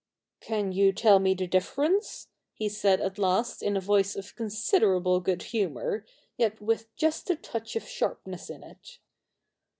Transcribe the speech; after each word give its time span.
'Can 0.49 0.71
you 0.71 0.91
tell 0.93 1.19
me 1.19 1.35
the 1.35 1.45
difference?' 1.45 2.29
he 2.55 2.67
said 2.67 3.01
at 3.01 3.19
last 3.19 3.61
in 3.61 3.77
a 3.77 3.79
voice 3.79 4.15
of 4.15 4.35
considerable 4.35 5.19
good 5.19 5.43
humour, 5.43 6.07
yet 6.39 6.59
with 6.59 6.87
just 6.95 7.29
a 7.29 7.35
touch 7.35 7.75
of 7.75 7.87
sharpness 7.87 8.49
in 8.49 8.63
it. 8.63 8.97